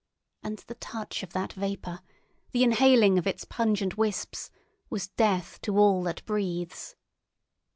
And 0.41 0.57
the 0.65 0.73
touch 0.73 1.21
of 1.21 1.31
that 1.33 1.53
vapour, 1.53 1.99
the 2.53 2.63
inhaling 2.63 3.19
of 3.19 3.27
its 3.27 3.45
pungent 3.45 3.99
wisps, 3.99 4.49
was 4.89 5.09
death 5.09 5.59
to 5.61 5.77
all 5.77 6.01
that 6.05 6.25
breathes. 6.25 6.95